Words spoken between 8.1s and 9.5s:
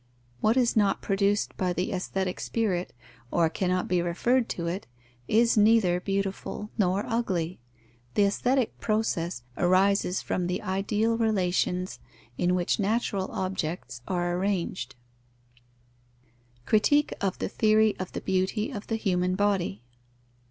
The aesthetic process